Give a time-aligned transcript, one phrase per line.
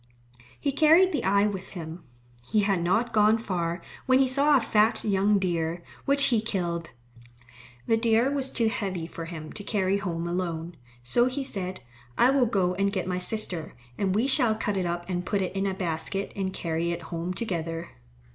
[0.59, 2.03] He carried the eye with him.
[2.49, 6.89] He had not gone far when he saw a fat young deer, which he killed.
[7.85, 10.75] The deer was too heavy for him to carry home alone.
[11.03, 11.81] So he said,
[12.17, 15.39] "I will go and get my sister, and we shall cut it up and put
[15.43, 17.91] it in a basket and carry it home together."